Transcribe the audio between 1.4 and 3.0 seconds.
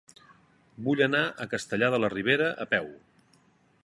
a Castellar de la Ribera a peu.